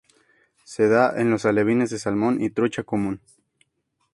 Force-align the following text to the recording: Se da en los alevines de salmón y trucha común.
Se 0.63 0.87
da 0.89 1.11
en 1.21 1.29
los 1.29 1.45
alevines 1.45 1.91
de 1.91 1.99
salmón 1.99 2.41
y 2.41 2.49
trucha 2.49 2.81
común. 2.81 3.21